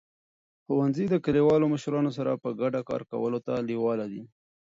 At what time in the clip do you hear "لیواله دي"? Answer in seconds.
3.69-4.23